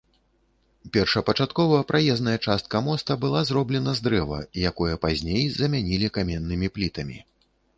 [0.95, 4.39] Першапачаткова праезная частка моста была зроблена з дрэва,
[4.71, 7.17] якое пазней замянілі каменнымі плітамі.